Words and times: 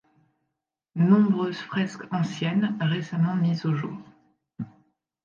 Nombreuses 0.95 1.59
fresques 1.61 2.11
anciennes 2.11 2.75
récemment 2.81 3.35
mises 3.35 3.67
au 3.67 3.75
jour. 3.75 3.99